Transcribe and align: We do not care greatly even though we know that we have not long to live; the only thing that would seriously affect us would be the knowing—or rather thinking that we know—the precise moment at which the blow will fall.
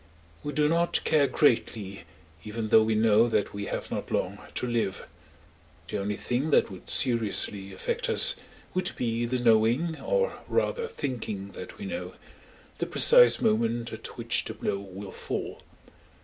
We 0.41 0.51
do 0.51 0.67
not 0.67 1.03
care 1.03 1.27
greatly 1.27 2.05
even 2.43 2.69
though 2.69 2.81
we 2.81 2.95
know 2.95 3.27
that 3.27 3.53
we 3.53 3.67
have 3.67 3.91
not 3.91 4.09
long 4.09 4.39
to 4.55 4.65
live; 4.67 5.07
the 5.89 5.99
only 5.99 6.15
thing 6.15 6.49
that 6.49 6.71
would 6.71 6.89
seriously 6.89 7.71
affect 7.71 8.09
us 8.09 8.35
would 8.73 8.93
be 8.95 9.27
the 9.27 9.37
knowing—or 9.37 10.39
rather 10.47 10.87
thinking 10.87 11.51
that 11.51 11.77
we 11.77 11.85
know—the 11.85 12.87
precise 12.87 13.39
moment 13.41 13.93
at 13.93 14.17
which 14.17 14.43
the 14.45 14.55
blow 14.55 14.79
will 14.79 15.11
fall. 15.11 15.61